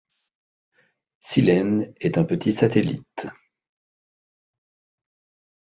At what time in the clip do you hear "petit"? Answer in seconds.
2.23-2.53